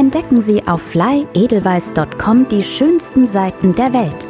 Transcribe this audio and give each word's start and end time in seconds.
Entdecken 0.00 0.40
Sie 0.40 0.66
auf 0.66 0.80
flyedelweiss.com 0.80 2.48
die 2.48 2.62
schönsten 2.62 3.26
Seiten 3.26 3.74
der 3.74 3.92
Welt. 3.92 4.26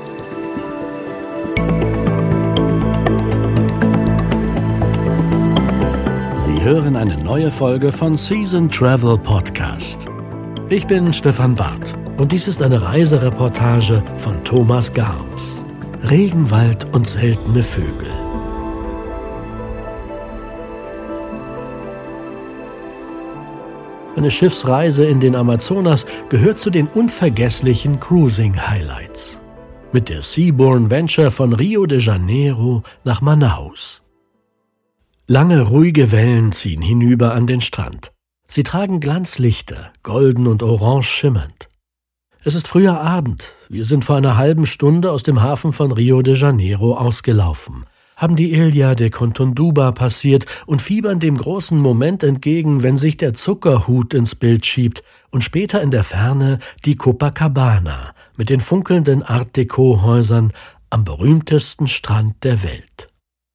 Sie 6.34 6.64
hören 6.64 6.96
eine 6.96 7.16
neue 7.18 7.52
Folge 7.52 7.92
von 7.92 8.16
Season 8.16 8.68
Travel 8.68 9.16
Podcast. 9.16 10.06
Ich 10.70 10.88
bin 10.88 11.12
Stefan 11.12 11.54
Barth 11.54 11.94
und 12.16 12.32
dies 12.32 12.48
ist 12.48 12.62
eine 12.62 12.82
Reisereportage 12.82 14.02
von 14.16 14.42
Thomas 14.42 14.92
Garms. 14.92 15.62
Regenwald 16.02 16.84
und 16.92 17.06
seltene 17.06 17.62
Vögel. 17.62 18.19
Eine 24.16 24.30
Schiffsreise 24.30 25.06
in 25.06 25.20
den 25.20 25.36
Amazonas 25.36 26.04
gehört 26.28 26.58
zu 26.58 26.70
den 26.70 26.88
unvergesslichen 26.88 28.00
Cruising-Highlights. 28.00 29.40
Mit 29.92 30.08
der 30.08 30.22
Seabourn 30.22 30.90
Venture 30.90 31.30
von 31.30 31.52
Rio 31.52 31.86
de 31.86 32.00
Janeiro 32.00 32.82
nach 33.04 33.20
Manaus. 33.20 34.02
Lange 35.28 35.62
ruhige 35.62 36.10
Wellen 36.10 36.50
ziehen 36.50 36.82
hinüber 36.82 37.34
an 37.34 37.46
den 37.46 37.60
Strand. 37.60 38.12
Sie 38.48 38.64
tragen 38.64 38.98
Glanzlichter, 38.98 39.92
golden 40.02 40.48
und 40.48 40.64
orange 40.64 41.08
schimmernd. 41.08 41.68
Es 42.42 42.56
ist 42.56 42.66
früher 42.66 43.00
Abend. 43.00 43.54
Wir 43.68 43.84
sind 43.84 44.04
vor 44.04 44.16
einer 44.16 44.36
halben 44.36 44.66
Stunde 44.66 45.12
aus 45.12 45.22
dem 45.22 45.40
Hafen 45.40 45.72
von 45.72 45.92
Rio 45.92 46.22
de 46.22 46.34
Janeiro 46.34 46.96
ausgelaufen, 46.96 47.84
haben 48.20 48.36
die 48.36 48.52
Ilha 48.52 48.94
de 48.94 49.08
Contunduba 49.08 49.92
passiert 49.92 50.44
und 50.66 50.82
fiebern 50.82 51.20
dem 51.20 51.38
großen 51.38 51.78
Moment 51.78 52.22
entgegen, 52.22 52.82
wenn 52.82 52.98
sich 52.98 53.16
der 53.16 53.32
Zuckerhut 53.32 54.12
ins 54.12 54.34
Bild 54.34 54.66
schiebt 54.66 55.02
und 55.30 55.42
später 55.42 55.80
in 55.80 55.90
der 55.90 56.04
Ferne 56.04 56.58
die 56.84 56.96
Copacabana 56.96 58.14
mit 58.36 58.50
den 58.50 58.60
funkelnden 58.60 59.22
Art 59.22 59.56
Deco 59.56 60.02
Häusern 60.02 60.52
am 60.90 61.04
berühmtesten 61.04 61.88
Strand 61.88 62.44
der 62.44 62.62
Welt. 62.62 63.08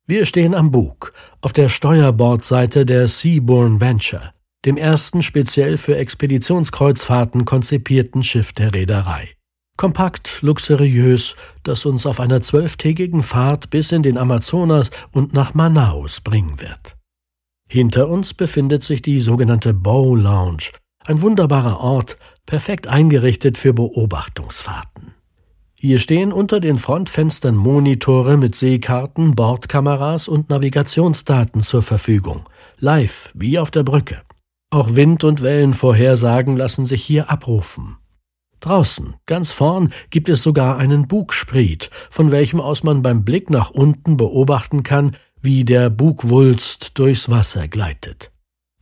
Wir 0.07 0.25
stehen 0.25 0.55
am 0.55 0.71
Bug, 0.71 1.13
auf 1.41 1.53
der 1.53 1.69
Steuerbordseite 1.69 2.87
der 2.87 3.07
Seabourn 3.07 3.81
Venture, 3.81 4.33
dem 4.65 4.77
ersten 4.77 5.21
speziell 5.21 5.77
für 5.77 5.95
Expeditionskreuzfahrten 5.95 7.45
konzipierten 7.45 8.23
Schiff 8.23 8.51
der 8.51 8.73
Reederei. 8.73 9.29
Kompakt, 9.77 10.41
luxuriös, 10.41 11.35
das 11.63 11.85
uns 11.85 12.05
auf 12.05 12.19
einer 12.19 12.41
zwölftägigen 12.41 13.23
Fahrt 13.23 13.69
bis 13.69 13.91
in 13.91 14.03
den 14.03 14.17
Amazonas 14.17 14.89
und 15.11 15.33
nach 15.33 15.53
Manaus 15.53 16.21
bringen 16.21 16.61
wird. 16.61 16.95
Hinter 17.67 18.07
uns 18.07 18.33
befindet 18.33 18.83
sich 18.83 19.01
die 19.01 19.19
sogenannte 19.19 19.73
Bow 19.73 20.15
Lounge, 20.15 20.71
ein 21.03 21.21
wunderbarer 21.21 21.79
Ort, 21.79 22.17
perfekt 22.45 22.87
eingerichtet 22.87 23.57
für 23.57 23.73
Beobachtungsfahrten. 23.73 25.13
Hier 25.77 25.99
stehen 25.99 26.31
unter 26.31 26.59
den 26.59 26.77
Frontfenstern 26.77 27.55
Monitore 27.55 28.37
mit 28.37 28.55
Seekarten, 28.55 29.35
Bordkameras 29.35 30.27
und 30.27 30.49
Navigationsdaten 30.49 31.61
zur 31.61 31.81
Verfügung. 31.81 32.43
Live, 32.79 33.29
wie 33.33 33.59
auf 33.59 33.71
der 33.71 33.83
Brücke. 33.83 34.21
Auch 34.71 34.95
Wind- 34.95 35.23
und 35.23 35.41
Wellenvorhersagen 35.41 36.55
lassen 36.55 36.85
sich 36.85 37.03
hier 37.03 37.29
abrufen. 37.29 37.97
Draußen, 38.65 39.13
ganz 39.27 39.51
vorn, 39.51 39.93
gibt 40.09 40.27
es 40.27 40.41
sogar 40.41 40.77
einen 40.79 41.07
Bugspriet, 41.07 41.91
von 42.09 42.31
welchem 42.31 42.59
aus 42.59 42.81
man 42.81 43.03
beim 43.03 43.23
Blick 43.23 43.51
nach 43.51 43.69
unten 43.69 44.17
beobachten 44.17 44.81
kann, 44.81 45.15
wie 45.39 45.65
der 45.65 45.91
Bugwulst 45.91 46.97
durchs 46.97 47.29
Wasser 47.29 47.67
gleitet. 47.67 48.31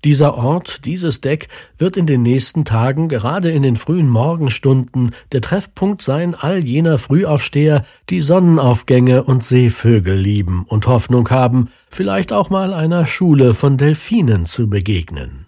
Dieser 0.06 0.36
Ort, 0.36 0.86
dieses 0.86 1.20
Deck 1.20 1.50
wird 1.78 1.98
in 1.98 2.06
den 2.06 2.22
nächsten 2.22 2.64
Tagen, 2.64 3.10
gerade 3.10 3.52
in 3.52 3.62
den 3.62 3.76
frühen 3.76 4.08
Morgenstunden, 4.08 5.12
der 5.34 5.42
Treffpunkt 5.42 6.02
sein 6.02 6.34
all 6.34 6.64
jener 6.64 6.98
Frühaufsteher, 6.98 7.84
die 8.10 8.22
Sonnenaufgänge 8.22 9.26
und 9.26 9.44
Seevögel 9.44 10.16
lieben 10.16 10.64
und 10.66 10.88
Hoffnung 10.88 11.30
haben, 11.30 11.68
vielleicht 11.90 12.32
auch 12.32 12.50
mal 12.50 12.74
einer 12.74 13.06
Schule 13.06 13.54
von 13.54 13.76
Delfinen 13.76 14.46
zu 14.46 14.70
begegnen. 14.70 15.46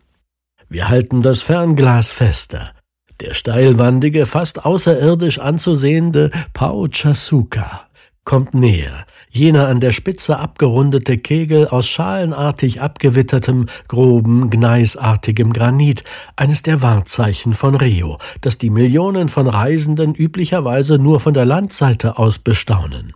Wir 0.67 0.89
halten 0.89 1.21
das 1.21 1.41
Fernglas 1.41 2.11
fester. 2.11 2.73
Der 3.21 3.33
steilwandige, 3.33 4.25
fast 4.25 4.65
außerirdisch 4.65 5.39
anzusehende 5.39 6.31
Pau 6.53 6.87
Chasuka 6.87 7.87
kommt 8.25 8.55
näher, 8.55 9.05
jener 9.29 9.67
an 9.67 9.79
der 9.79 9.91
Spitze 9.91 10.39
abgerundete 10.39 11.17
Kegel 11.17 11.67
aus 11.67 11.87
schalenartig 11.87 12.81
abgewittertem, 12.81 13.67
groben, 13.87 14.49
gneisartigem 14.49 15.53
Granit, 15.53 16.03
eines 16.35 16.63
der 16.63 16.81
Wahrzeichen 16.81 17.53
von 17.53 17.75
Rio, 17.75 18.17
das 18.41 18.57
die 18.57 18.71
Millionen 18.71 19.29
von 19.29 19.47
Reisenden 19.47 20.15
üblicherweise 20.15 20.97
nur 20.97 21.19
von 21.19 21.35
der 21.35 21.45
Landseite 21.45 22.17
aus 22.17 22.39
bestaunen. 22.39 23.13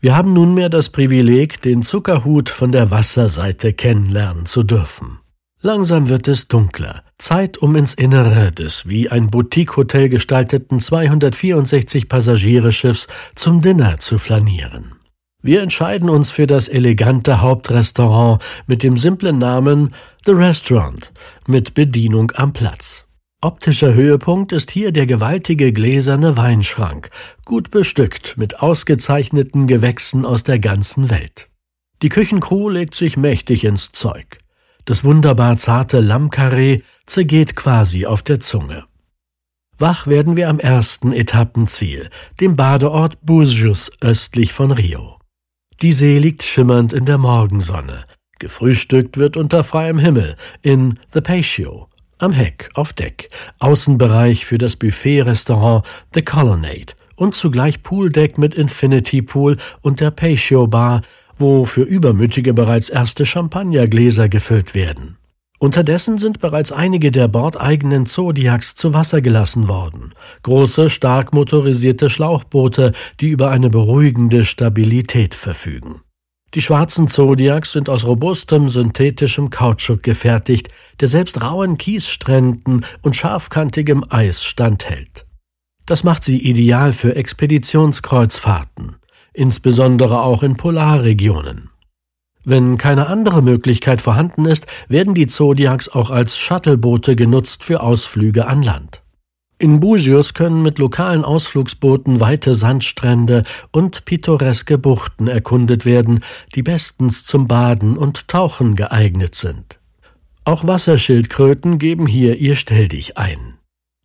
Wir 0.00 0.16
haben 0.16 0.34
nunmehr 0.34 0.68
das 0.68 0.90
Privileg, 0.90 1.62
den 1.62 1.82
Zuckerhut 1.82 2.50
von 2.50 2.72
der 2.72 2.90
Wasserseite 2.90 3.72
kennenlernen 3.72 4.46
zu 4.46 4.64
dürfen. 4.64 5.21
Langsam 5.64 6.08
wird 6.08 6.26
es 6.26 6.48
dunkler. 6.48 7.04
Zeit, 7.18 7.56
um 7.56 7.76
ins 7.76 7.94
Innere 7.94 8.50
des 8.50 8.88
wie 8.88 9.10
ein 9.10 9.30
Boutique-Hotel 9.30 10.08
gestalteten 10.08 10.80
264 10.80 12.08
Passagiereschiffs 12.08 13.06
zum 13.36 13.60
Dinner 13.60 13.98
zu 13.98 14.18
flanieren. 14.18 14.96
Wir 15.40 15.62
entscheiden 15.62 16.10
uns 16.10 16.32
für 16.32 16.48
das 16.48 16.66
elegante 16.66 17.42
Hauptrestaurant 17.42 18.42
mit 18.66 18.82
dem 18.82 18.96
simplen 18.96 19.38
Namen 19.38 19.94
The 20.26 20.32
Restaurant 20.32 21.12
mit 21.46 21.74
Bedienung 21.74 22.32
am 22.34 22.52
Platz. 22.52 23.06
Optischer 23.40 23.94
Höhepunkt 23.94 24.50
ist 24.50 24.72
hier 24.72 24.90
der 24.90 25.06
gewaltige 25.06 25.72
gläserne 25.72 26.36
Weinschrank, 26.36 27.10
gut 27.44 27.70
bestückt 27.70 28.36
mit 28.36 28.58
ausgezeichneten 28.58 29.68
Gewächsen 29.68 30.24
aus 30.24 30.42
der 30.42 30.58
ganzen 30.58 31.08
Welt. 31.08 31.48
Die 32.02 32.08
Küchencrew 32.08 32.68
legt 32.68 32.96
sich 32.96 33.16
mächtig 33.16 33.64
ins 33.64 33.92
Zeug. 33.92 34.41
Das 34.84 35.04
wunderbar 35.04 35.58
zarte 35.58 36.00
Lammkarree 36.00 36.78
zergeht 37.06 37.54
quasi 37.54 38.06
auf 38.06 38.22
der 38.22 38.40
Zunge. 38.40 38.84
Wach 39.78 40.06
werden 40.06 40.36
wir 40.36 40.48
am 40.48 40.58
ersten 40.58 41.12
Etappenziel, 41.12 42.10
dem 42.40 42.56
Badeort 42.56 43.18
Búzios 43.24 43.90
östlich 44.00 44.52
von 44.52 44.70
Rio. 44.70 45.18
Die 45.82 45.92
See 45.92 46.18
liegt 46.18 46.42
schimmernd 46.42 46.92
in 46.92 47.04
der 47.04 47.18
Morgensonne. 47.18 48.04
Gefrühstückt 48.38 49.16
wird 49.16 49.36
unter 49.36 49.64
freiem 49.64 49.98
Himmel 49.98 50.36
in 50.62 50.98
The 51.12 51.20
Patio, 51.20 51.88
am 52.18 52.32
Heck 52.32 52.70
auf 52.74 52.92
Deck, 52.92 53.28
Außenbereich 53.58 54.44
für 54.46 54.58
das 54.58 54.76
Buffet-Restaurant 54.76 55.84
The 56.14 56.22
Colonnade 56.22 56.94
und 57.16 57.34
zugleich 57.34 57.82
Pooldeck 57.82 58.38
mit 58.38 58.54
Infinity 58.54 59.22
Pool 59.22 59.56
und 59.80 60.00
der 60.00 60.10
Patio 60.10 60.66
Bar 60.66 61.02
wo 61.42 61.64
für 61.64 61.82
Übermütige 61.82 62.54
bereits 62.54 62.88
erste 62.88 63.26
Champagnergläser 63.26 64.28
gefüllt 64.28 64.74
werden. 64.74 65.16
Unterdessen 65.58 66.18
sind 66.18 66.40
bereits 66.40 66.72
einige 66.72 67.12
der 67.12 67.28
bordeigenen 67.28 68.04
Zodiacs 68.06 68.74
zu 68.74 68.94
Wasser 68.94 69.20
gelassen 69.20 69.68
worden. 69.68 70.12
Große, 70.42 70.90
stark 70.90 71.32
motorisierte 71.32 72.10
Schlauchboote, 72.10 72.92
die 73.20 73.28
über 73.28 73.50
eine 73.50 73.70
beruhigende 73.70 74.44
Stabilität 74.44 75.36
verfügen. 75.36 76.00
Die 76.54 76.62
schwarzen 76.62 77.06
Zodiacs 77.06 77.72
sind 77.72 77.88
aus 77.88 78.04
robustem, 78.06 78.68
synthetischem 78.68 79.50
Kautschuk 79.50 80.02
gefertigt, 80.02 80.68
der 81.00 81.08
selbst 81.08 81.40
rauen 81.42 81.78
Kiesstränden 81.78 82.84
und 83.02 83.16
scharfkantigem 83.16 84.04
Eis 84.08 84.42
standhält. 84.42 85.26
Das 85.86 86.02
macht 86.02 86.24
sie 86.24 86.38
ideal 86.38 86.92
für 86.92 87.14
Expeditionskreuzfahrten 87.14 88.96
insbesondere 89.32 90.22
auch 90.22 90.42
in 90.42 90.56
Polarregionen. 90.56 91.70
Wenn 92.44 92.76
keine 92.76 93.06
andere 93.06 93.42
Möglichkeit 93.42 94.00
vorhanden 94.00 94.44
ist, 94.46 94.66
werden 94.88 95.14
die 95.14 95.28
Zodiacs 95.28 95.88
auch 95.88 96.10
als 96.10 96.36
Shuttleboote 96.36 97.14
genutzt 97.14 97.62
für 97.62 97.82
Ausflüge 97.82 98.46
an 98.46 98.62
Land. 98.62 99.02
In 99.58 99.78
Bugios 99.78 100.34
können 100.34 100.60
mit 100.62 100.80
lokalen 100.80 101.24
Ausflugsbooten 101.24 102.18
weite 102.18 102.54
Sandstrände 102.54 103.44
und 103.70 104.04
pittoreske 104.04 104.76
Buchten 104.76 105.28
erkundet 105.28 105.84
werden, 105.84 106.24
die 106.56 106.64
bestens 106.64 107.24
zum 107.24 107.46
Baden 107.46 107.96
und 107.96 108.26
Tauchen 108.26 108.74
geeignet 108.74 109.36
sind. 109.36 109.78
Auch 110.44 110.66
Wasserschildkröten 110.66 111.78
geben 111.78 112.08
hier 112.08 112.38
ihr 112.38 112.56
Stelldich 112.56 113.16
ein. 113.16 113.54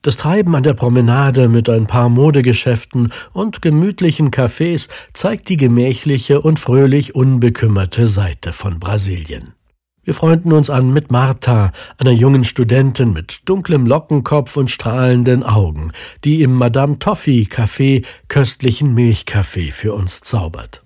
Das 0.01 0.17
Treiben 0.17 0.55
an 0.55 0.63
der 0.63 0.73
Promenade 0.73 1.49
mit 1.49 1.69
ein 1.69 1.87
paar 1.87 2.09
Modegeschäften 2.09 3.11
und 3.33 3.61
gemütlichen 3.61 4.31
Cafés 4.31 4.89
zeigt 5.13 5.49
die 5.49 5.57
gemächliche 5.57 6.41
und 6.41 6.59
fröhlich 6.59 7.15
unbekümmerte 7.15 8.07
Seite 8.07 8.53
von 8.53 8.79
Brasilien. 8.79 9.53
Wir 10.07 10.13
freunden 10.13 10.53
uns 10.53 10.69
an 10.69 10.93
mit 10.93 11.11
Martha, 11.11 11.73
einer 11.97 12.11
jungen 12.11 12.45
Studentin 12.45 13.11
mit 13.11 13.41
dunklem 13.43 13.85
Lockenkopf 13.85 14.55
und 14.55 14.71
strahlenden 14.71 15.43
Augen, 15.43 15.91
die 16.23 16.43
im 16.43 16.53
Madame 16.53 16.97
Toffee 16.97 17.45
Café 17.51 18.05
köstlichen 18.29 18.93
Milchkaffee 18.93 19.71
für 19.71 19.93
uns 19.93 20.21
zaubert. 20.21 20.81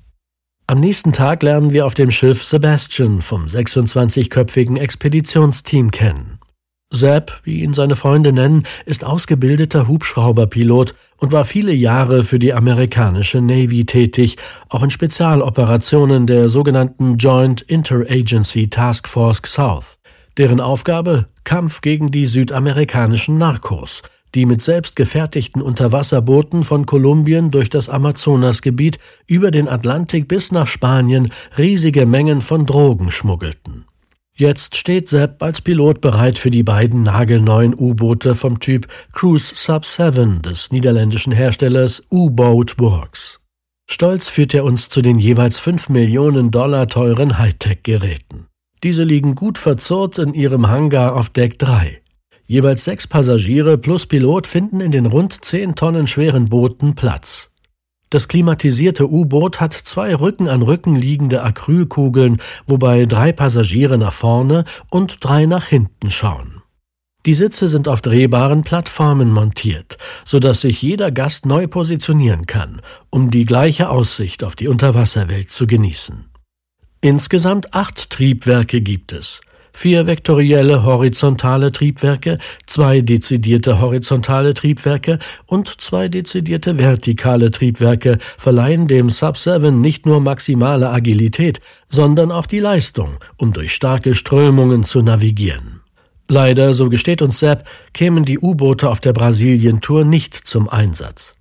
Am 0.66 0.80
nächsten 0.80 1.14
Tag 1.14 1.44
lernen 1.44 1.72
wir 1.72 1.86
auf 1.86 1.94
dem 1.94 2.10
Schiff 2.10 2.44
Sebastian 2.44 3.22
vom 3.22 3.46
26-köpfigen 3.46 4.78
Expeditionsteam 4.78 5.92
kennen. 5.92 6.41
Sepp, 6.92 7.40
wie 7.44 7.62
ihn 7.62 7.74
seine 7.74 7.96
Freunde 7.96 8.34
nennen, 8.34 8.64
ist 8.86 9.06
ausgebildeter 9.06 9.88
Hubschrauberpilot 9.88 10.94
und 11.18 11.32
war 11.32 11.46
viele 11.46 11.72
Jahre 11.72 12.24
für 12.24 12.38
die 12.38 12.54
amerikanische 12.54 13.40
Navy 13.40 13.86
tätig, 13.86 14.36
auch 14.70 14.84
in 14.84 14.90
Spezialoperationen 14.90 16.28
der 16.28 16.50
sogenannten 16.50 17.18
Joint 17.18 17.62
Interagency 17.62 18.70
Task 18.70 19.08
Force 19.08 19.42
South. 19.46 19.98
Deren 20.38 20.60
Aufgabe 20.60 21.28
Kampf 21.44 21.82
gegen 21.82 22.12
die 22.12 22.28
südamerikanischen 22.28 23.38
Narcos, 23.38 24.02
die 24.36 24.46
mit 24.46 24.62
selbst 24.62 24.96
gefertigten 24.96 25.62
Unterwasserbooten 25.62 26.64
von 26.64 26.86
Kolumbien 26.86 27.52
durch 27.52 27.70
das 27.70 27.90
Amazonasgebiet 27.90 29.00
über 29.28 29.52
den 29.52 29.68
Atlantik 29.68 30.28
bis 30.28 30.52
nach 30.52 30.68
Spanien 30.68 31.32
riesige 31.58 32.06
Mengen 32.06 32.42
von 32.42 32.66
Drogen 32.66 33.12
schmuggelten. 33.12 33.86
Jetzt 34.36 34.78
steht 34.78 35.08
Sepp 35.10 35.44
als 35.44 35.62
Pilot 35.62 36.02
bereit 36.02 36.40
für 36.40 36.52
die 36.52 36.64
beiden 36.64 37.04
nagelneuen 37.04 37.76
U-Boote 37.78 38.34
vom 38.34 38.60
Typ 38.60 38.88
Cruise 39.14 39.54
Sub 39.56 39.86
7 39.86 40.42
des 40.42 40.72
niederländischen 40.72 41.34
Herstellers 41.34 42.02
U-Boat 42.10 42.80
Works. 42.80 43.40
Stolz 43.90 44.30
führt 44.30 44.54
er 44.54 44.64
uns 44.64 44.88
zu 44.88 45.02
den 45.02 45.20
jeweils 45.20 45.60
5 45.60 45.90
Millionen 45.90 46.50
Dollar 46.50 46.88
teuren 46.88 47.38
Hightech-Geräten. 47.38 48.48
Diese 48.84 49.04
liegen 49.04 49.36
gut 49.36 49.58
verzurrt 49.58 50.18
in 50.18 50.34
ihrem 50.34 50.70
Hangar 50.70 51.16
auf 51.16 51.30
Deck 51.30 51.60
3. 51.60 52.02
Jeweils 52.46 52.84
sechs 52.86 53.06
Passagiere 53.06 53.78
plus 53.78 54.06
Pilot 54.06 54.48
finden 54.48 54.80
in 54.80 54.92
den 54.92 55.06
rund 55.06 55.34
10 55.34 55.76
Tonnen 55.76 56.08
schweren 56.08 56.46
Booten 56.50 56.96
Platz. 56.96 57.51
Das 58.12 58.28
klimatisierte 58.28 59.10
U-Boot 59.10 59.62
hat 59.62 59.72
zwei 59.72 60.14
Rücken 60.14 60.50
an 60.50 60.62
Rücken 60.62 60.98
liegende 60.98 61.44
Acrylkugeln, 61.44 62.42
wobei 62.68 63.06
drei 63.06 63.32
Passagiere 63.32 63.98
nach 63.98 64.12
vorne 64.12 64.66
und 64.90 65.24
drei 65.24 65.46
nach 65.46 65.68
hinten 65.68 66.12
schauen. 66.12 66.62
Die 67.26 67.34
Sitze 67.34 67.70
sind 67.70 67.88
auf 67.88 68.02
drehbaren 68.02 68.64
Plattformen 68.64 69.32
montiert, 69.32 69.98
so 70.26 70.40
dass 70.40 70.60
sich 70.60 70.82
jeder 70.82 71.10
Gast 71.10 71.46
neu 71.46 71.68
positionieren 71.68 72.48
kann, 72.48 72.82
um 73.12 73.32
die 73.32 73.46
gleiche 73.46 73.90
Aussicht 73.90 74.44
auf 74.44 74.58
die 74.58 74.68
Unterwasserwelt 74.68 75.50
zu 75.50 75.66
genießen. 75.66 76.26
Insgesamt 77.00 77.74
acht 77.74 78.10
Triebwerke 78.10 78.82
gibt 78.82 79.14
es 79.14 79.40
vier 79.74 80.08
vektorielle 80.08 80.84
horizontale 80.84 81.72
Triebwerke, 81.72 82.38
zwei 82.66 83.02
dezidierte 83.02 83.80
horizontale 83.80 84.54
Triebwerke 84.54 85.20
und 85.46 85.82
zwei 85.82 86.08
dezidierte 86.08 86.78
vertikale 86.78 87.52
Triebwerke 87.52 88.18
verleihen 88.38 88.88
dem 88.88 89.10
Sub-7 89.10 89.72
nicht 89.72 90.06
nur 90.06 90.22
maximale 90.22 90.90
Agilität, 90.90 91.62
sondern 91.88 92.32
auch 92.32 92.46
die 92.46 92.60
Leistung, 92.60 93.18
um 93.38 93.54
durch 93.54 93.74
starke 93.74 94.16
Strömungen 94.16 94.84
zu 94.84 95.02
navigieren. 95.02 95.82
Leider, 96.28 96.74
so 96.74 96.90
gesteht 96.90 97.22
uns 97.22 97.40
Sepp, 97.40 97.66
kämen 97.94 98.24
die 98.24 98.40
U-Boote 98.40 98.90
auf 98.90 99.02
der 99.02 99.12
Brasilien-Tour 99.12 100.06
nicht 100.06 100.34
zum 100.34 100.70
Einsatz. 100.70 101.34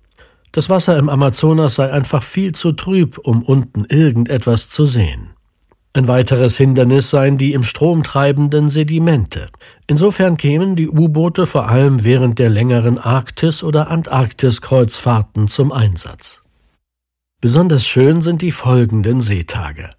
Das 0.51 0.69
Wasser 0.69 0.97
im 0.97 1.07
Amazonas 1.07 1.75
sei 1.75 1.89
einfach 1.91 2.23
viel 2.23 2.51
zu 2.51 2.73
trüb, 2.73 3.17
um 3.17 3.41
unten 3.41 3.85
irgendetwas 3.85 4.69
zu 4.69 4.85
sehen. 4.85 5.30
Ein 5.93 6.07
weiteres 6.07 6.55
Hindernis 6.55 7.09
seien 7.09 7.37
die 7.37 7.51
im 7.51 7.63
Strom 7.63 8.03
treibenden 8.03 8.69
Sedimente. 8.69 9.49
Insofern 9.87 10.37
kämen 10.37 10.77
die 10.77 10.87
U-Boote 10.87 11.45
vor 11.45 11.67
allem 11.67 12.05
während 12.05 12.39
der 12.39 12.49
längeren 12.49 12.97
Arktis- 12.97 13.61
oder 13.61 13.91
Antarktis-Kreuzfahrten 13.91 15.49
zum 15.49 15.73
Einsatz. 15.73 16.43
Besonders 17.41 17.85
schön 17.85 18.21
sind 18.21 18.41
die 18.41 18.53
folgenden 18.53 19.19
Seetage. 19.19 19.89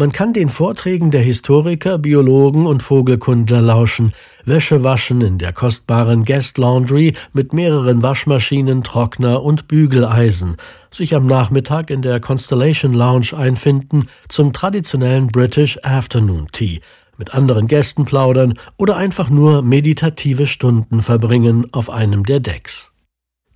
Man 0.00 0.12
kann 0.12 0.32
den 0.32 0.48
Vorträgen 0.48 1.10
der 1.10 1.20
Historiker, 1.20 1.98
Biologen 1.98 2.64
und 2.64 2.82
Vogelkundler 2.82 3.60
lauschen, 3.60 4.14
Wäsche 4.46 4.82
waschen 4.82 5.20
in 5.20 5.36
der 5.36 5.52
kostbaren 5.52 6.24
Guest 6.24 6.56
Laundry 6.56 7.14
mit 7.34 7.52
mehreren 7.52 8.02
Waschmaschinen, 8.02 8.82
Trockner 8.82 9.42
und 9.42 9.68
Bügeleisen, 9.68 10.56
sich 10.90 11.14
am 11.14 11.26
Nachmittag 11.26 11.90
in 11.90 12.00
der 12.00 12.18
Constellation 12.18 12.94
Lounge 12.94 13.36
einfinden 13.36 14.08
zum 14.26 14.54
traditionellen 14.54 15.26
British 15.26 15.78
Afternoon 15.82 16.48
Tea, 16.50 16.80
mit 17.18 17.34
anderen 17.34 17.68
Gästen 17.68 18.06
plaudern 18.06 18.54
oder 18.78 18.96
einfach 18.96 19.28
nur 19.28 19.60
meditative 19.60 20.46
Stunden 20.46 21.02
verbringen 21.02 21.66
auf 21.72 21.90
einem 21.90 22.24
der 22.24 22.40
Decks. 22.40 22.92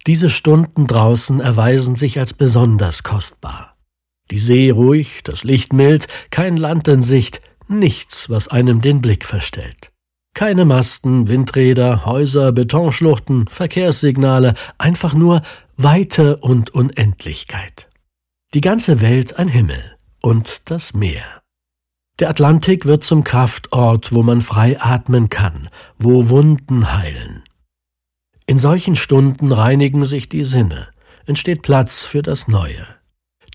Diese 0.06 0.28
Stunden 0.28 0.86
draußen 0.86 1.40
erweisen 1.40 1.96
sich 1.96 2.18
als 2.18 2.34
besonders 2.34 3.02
kostbar. 3.02 3.73
Die 4.30 4.38
See 4.38 4.70
ruhig, 4.70 5.22
das 5.22 5.44
Licht 5.44 5.72
mild, 5.72 6.08
kein 6.30 6.56
Land 6.56 6.88
in 6.88 7.02
Sicht, 7.02 7.40
nichts, 7.68 8.30
was 8.30 8.48
einem 8.48 8.80
den 8.80 9.00
Blick 9.00 9.24
verstellt. 9.24 9.90
Keine 10.34 10.64
Masten, 10.64 11.28
Windräder, 11.28 12.06
Häuser, 12.06 12.50
Betonschluchten, 12.52 13.46
Verkehrssignale, 13.46 14.54
einfach 14.78 15.14
nur 15.14 15.42
Weite 15.76 16.38
und 16.38 16.70
Unendlichkeit. 16.70 17.88
Die 18.52 18.60
ganze 18.60 19.00
Welt 19.00 19.38
ein 19.38 19.48
Himmel 19.48 19.96
und 20.22 20.62
das 20.64 20.94
Meer. 20.94 21.42
Der 22.20 22.30
Atlantik 22.30 22.86
wird 22.86 23.04
zum 23.04 23.24
Kraftort, 23.24 24.12
wo 24.12 24.22
man 24.22 24.40
frei 24.40 24.80
atmen 24.80 25.28
kann, 25.28 25.68
wo 25.98 26.28
Wunden 26.28 26.92
heilen. 26.92 27.42
In 28.46 28.58
solchen 28.58 28.94
Stunden 28.94 29.52
reinigen 29.52 30.04
sich 30.04 30.28
die 30.28 30.44
Sinne, 30.44 30.88
entsteht 31.26 31.62
Platz 31.62 32.04
für 32.04 32.22
das 32.22 32.46
Neue. 32.46 32.86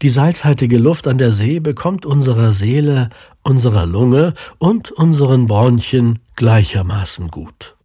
Die 0.01 0.09
salzhaltige 0.09 0.77
Luft 0.77 1.07
an 1.07 1.17
der 1.17 1.33
See 1.33 1.59
bekommt 1.59 2.05
unserer 2.05 2.53
Seele, 2.53 3.09
unserer 3.43 3.85
Lunge 3.85 4.33
und 4.57 4.91
unseren 4.91 5.47
Bronchien 5.47 6.19
gleichermaßen 6.37 7.27
gut. 7.29 7.75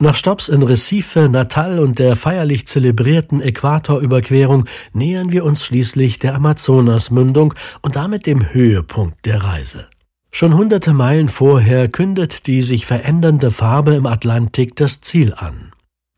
Nach 0.00 0.16
Stops 0.16 0.48
in 0.48 0.64
Recife, 0.64 1.28
Natal 1.28 1.78
und 1.78 2.00
der 2.00 2.16
feierlich 2.16 2.66
zelebrierten 2.66 3.40
Äquatorüberquerung 3.40 4.64
nähern 4.92 5.30
wir 5.30 5.44
uns 5.44 5.64
schließlich 5.64 6.18
der 6.18 6.34
Amazonasmündung 6.34 7.54
und 7.80 7.94
damit 7.94 8.26
dem 8.26 8.52
Höhepunkt 8.52 9.24
der 9.24 9.44
Reise. 9.44 9.86
Schon 10.32 10.56
hunderte 10.56 10.92
Meilen 10.92 11.28
vorher 11.28 11.86
kündet 11.86 12.48
die 12.48 12.62
sich 12.62 12.86
verändernde 12.86 13.52
Farbe 13.52 13.94
im 13.94 14.06
Atlantik 14.06 14.74
das 14.74 15.00
Ziel 15.00 15.32
an. 15.32 15.73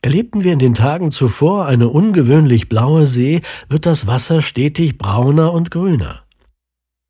Erlebten 0.07 0.45
wir 0.45 0.53
in 0.53 0.61
den 0.61 0.75
Tagen 0.75 1.11
zuvor 1.11 1.67
eine 1.67 1.89
ungewöhnlich 1.89 2.69
blaue 2.69 3.09
See, 3.09 3.41
wird 3.69 3.87
das 3.87 4.07
Wasser 4.07 4.41
stetig 4.41 4.99
brauner 4.99 5.53
und 5.53 5.73
grüner. 5.73 6.23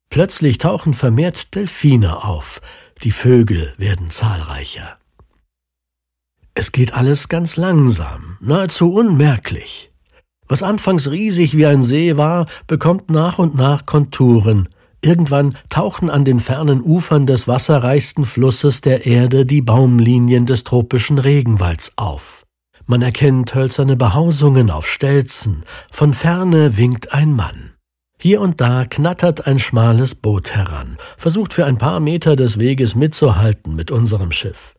Plötzlich 0.09 0.57
tauchen 0.57 0.95
vermehrt 0.95 1.55
Delfine 1.55 2.25
auf, 2.25 2.63
die 3.03 3.11
Vögel 3.11 3.75
werden 3.77 4.09
zahlreicher. 4.09 4.97
Es 6.55 6.73
geht 6.73 6.95
alles 6.95 7.29
ganz 7.29 7.59
langsam, 7.59 8.39
nahezu 8.41 8.95
unmerklich. 8.95 9.93
Was 10.49 10.63
anfangs 10.63 11.11
riesig 11.11 11.55
wie 11.55 11.67
ein 11.67 11.83
See 11.83 12.17
war, 12.17 12.47
bekommt 12.67 13.11
nach 13.11 13.39
und 13.39 13.55
nach 13.55 13.85
Konturen. 13.85 14.71
Irgendwann 15.03 15.55
tauchen 15.69 16.09
an 16.09 16.25
den 16.25 16.41
fernen 16.41 16.81
Ufern 16.81 17.27
des 17.27 17.47
wasserreichsten 17.47 18.25
Flusses 18.25 18.81
der 18.81 19.05
Erde 19.05 19.45
die 19.45 19.61
Baumlinien 19.61 20.47
des 20.47 20.65
tropischen 20.65 21.19
Regenwalds 21.19 21.93
auf. 21.97 22.46
Man 22.89 23.03
erkennt 23.03 23.55
hölzerne 23.57 23.97
Behausungen 23.97 24.71
auf 24.71 24.87
Stelzen, 24.87 25.65
von 25.91 26.13
ferne 26.13 26.77
winkt 26.77 27.13
ein 27.13 27.33
Mann. 27.33 27.73
Hier 28.19 28.41
und 28.41 28.61
da 28.61 28.85
knattert 28.85 29.47
ein 29.49 29.59
schmales 29.59 30.15
Boot 30.15 30.55
heran, 30.55 30.97
versucht 31.19 31.53
für 31.53 31.67
ein 31.67 31.79
paar 31.79 31.99
Meter 31.99 32.37
des 32.37 32.61
Weges 32.61 32.95
mitzuhalten 32.95 33.75
mit 33.75 33.91
unserem 33.91 34.31
Schiff. 34.31 34.75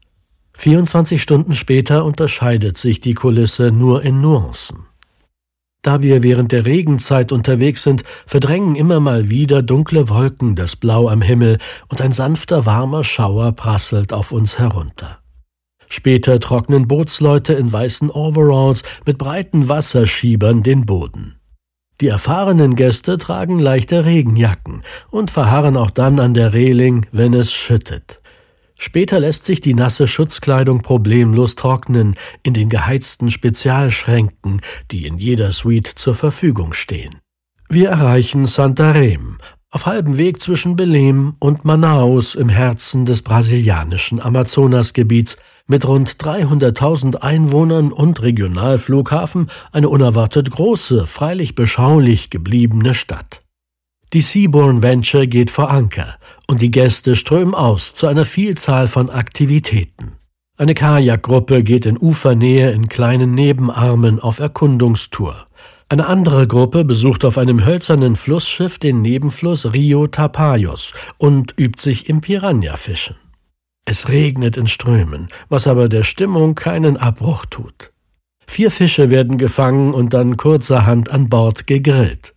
24 0.53 1.21
Stunden 1.21 1.53
später 1.53 2.05
unterscheidet 2.05 2.77
sich 2.77 3.01
die 3.01 3.13
Kulisse 3.13 3.71
nur 3.71 4.03
in 4.03 4.21
Nuancen. 4.21 4.87
Da 5.81 6.01
wir 6.01 6.23
während 6.23 6.51
der 6.53 6.65
Regenzeit 6.65 7.31
unterwegs 7.31 7.83
sind, 7.83 8.03
verdrängen 8.25 8.75
immer 8.75 9.01
mal 9.01 9.29
wieder 9.29 9.61
dunkle 9.61 10.09
Wolken 10.09 10.55
das 10.55 10.77
Blau 10.77 11.09
am 11.09 11.21
Himmel 11.21 11.59
und 11.89 12.01
ein 12.01 12.13
sanfter 12.13 12.65
warmer 12.65 13.03
Schauer 13.03 13.51
prasselt 13.51 14.13
auf 14.13 14.31
uns 14.31 14.57
herunter. 14.57 15.19
Später 15.89 16.39
trocknen 16.39 16.87
Bootsleute 16.87 17.53
in 17.53 17.71
weißen 17.71 18.09
Overalls 18.09 18.83
mit 19.05 19.17
breiten 19.17 19.69
Wasserschiebern 19.69 20.63
den 20.63 20.85
Boden. 20.85 21.35
Die 21.99 22.07
erfahrenen 22.07 22.75
Gäste 22.75 23.17
tragen 23.17 23.57
leichte 23.57 24.05
Regenjacken 24.05 24.83
und 25.09 25.31
verharren 25.31 25.77
auch 25.77 25.89
dann 25.89 26.19
an 26.19 26.33
der 26.33 26.53
Reling, 26.53 27.07
wenn 27.11 27.33
es 27.33 27.51
schüttet. 27.51 28.19
Später 28.77 29.19
lässt 29.19 29.45
sich 29.45 29.59
die 29.59 29.73
nasse 29.73 30.07
Schutzkleidung 30.07 30.83
problemlos 30.83 31.55
trocknen 31.55 32.15
in 32.43 32.53
den 32.53 32.69
geheizten 32.69 33.31
Spezialschränken, 33.31 34.61
die 34.91 35.07
in 35.07 35.17
jeder 35.17 35.51
Suite 35.51 35.87
zur 35.87 36.13
Verfügung 36.13 36.73
stehen. 36.73 37.15
Wir 37.69 37.89
erreichen 37.89 38.45
Santarém, 38.45 39.39
auf 39.77 39.85
halbem 39.85 40.17
Weg 40.17 40.41
zwischen 40.41 40.75
Belém 40.75 41.33
und 41.37 41.63
Manaus 41.63 42.33
im 42.33 42.49
Herzen 42.49 43.05
des 43.05 43.21
brasilianischen 43.21 44.19
Amazonasgebiets 44.19 45.37
mit 45.67 45.87
rund 45.87 46.15
300.000 46.15 47.17
Einwohnern 47.17 47.91
und 47.91 48.23
Regionalflughafen 48.23 49.51
eine 49.71 49.89
unerwartet 49.89 50.49
große, 50.49 51.05
freilich 51.05 51.53
beschaulich 51.53 52.31
gebliebene 52.31 52.95
Stadt. 52.95 53.43
Die 54.13 54.21
Seaborn 54.21 54.81
Venture 54.81 55.27
geht 55.27 55.51
vor 55.51 55.69
Anker 55.69 56.17
und 56.47 56.61
die 56.61 56.71
Gäste 56.71 57.15
strömen 57.15 57.53
aus 57.53 57.93
zu 57.93 58.07
einer 58.07 58.25
Vielzahl 58.25 58.87
von 58.87 59.11
Aktivitäten. 59.11 60.13
Eine 60.57 60.73
Kajakgruppe 60.73 61.61
geht 61.61 61.85
in 61.85 61.99
Ufernähe 61.99 62.71
in 62.71 62.87
kleinen 62.87 63.35
Nebenarmen 63.35 64.19
auf 64.19 64.39
Erkundungstour. 64.39 65.46
Eine 65.89 66.07
andere 66.07 66.47
Gruppe 66.47 66.83
besucht 66.83 67.23
auf 67.23 67.37
einem 67.37 67.65
hölzernen 67.65 68.17
Flussschiff 68.17 68.77
den 68.77 69.01
Nebenfluss 69.01 69.71
Rio 69.71 70.07
Tapajos 70.07 70.91
und 71.17 71.53
übt 71.57 71.81
sich 71.81 72.09
im 72.09 72.19
Piranha-Fischen. 72.19 73.15
Es 73.85 74.09
regnet 74.09 74.57
in 74.57 74.67
Strömen, 74.67 75.29
was 75.47 75.65
aber 75.65 75.87
der 75.87 76.03
Stimmung 76.03 76.55
keinen 76.55 76.97
Abbruch 76.97 77.45
tut. 77.45 77.93
Vier 78.45 78.69
Fische 78.69 79.09
werden 79.09 79.37
gefangen 79.37 79.93
und 79.93 80.13
dann 80.13 80.35
kurzerhand 80.35 81.09
an 81.09 81.29
Bord 81.29 81.67
gegrillt. 81.67 82.33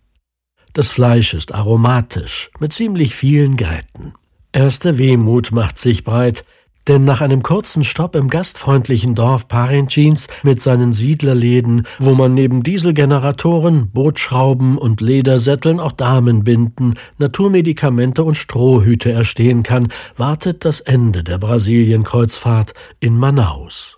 Das 0.71 0.89
Fleisch 0.89 1.33
ist 1.33 1.53
aromatisch, 1.53 2.51
mit 2.61 2.71
ziemlich 2.71 3.15
vielen 3.15 3.57
Gräten. 3.57 4.13
Erste 4.53 4.97
Wehmut 4.97 5.51
macht 5.51 5.77
sich 5.77 6.05
breit, 6.05 6.45
denn 6.87 7.03
nach 7.03 7.21
einem 7.21 7.43
kurzen 7.43 7.83
Stopp 7.83 8.15
im 8.15 8.29
gastfreundlichen 8.29 9.15
Dorf 9.15 9.47
Parentins 9.47 10.27
mit 10.43 10.61
seinen 10.61 10.93
Siedlerläden, 10.93 11.87
wo 11.99 12.15
man 12.15 12.33
neben 12.33 12.63
Dieselgeneratoren, 12.63 13.91
Bootschrauben 13.91 14.77
und 14.77 15.01
Ledersätteln 15.01 15.79
auch 15.79 15.91
Damenbinden, 15.91 16.95
Naturmedikamente 17.17 18.23
und 18.23 18.35
Strohhüte 18.35 19.11
erstehen 19.11 19.63
kann, 19.63 19.89
wartet 20.17 20.65
das 20.65 20.79
Ende 20.79 21.23
der 21.23 21.37
Brasilienkreuzfahrt 21.37 22.73
in 22.99 23.17
Manaus. 23.17 23.97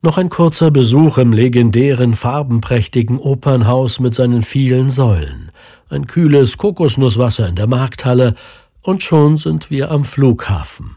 Noch 0.00 0.16
ein 0.16 0.28
kurzer 0.28 0.70
Besuch 0.70 1.18
im 1.18 1.32
legendären 1.32 2.14
farbenprächtigen 2.14 3.18
Opernhaus 3.18 3.98
mit 3.98 4.14
seinen 4.14 4.42
vielen 4.42 4.90
Säulen 4.90 5.50
ein 5.90 6.06
kühles 6.06 6.56
Kokosnusswasser 6.56 7.48
in 7.48 7.56
der 7.56 7.66
Markthalle 7.66 8.34
und 8.82 9.02
schon 9.02 9.36
sind 9.36 9.70
wir 9.70 9.90
am 9.90 10.04
Flughafen. 10.04 10.96